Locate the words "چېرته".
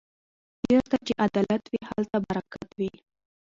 0.63-0.95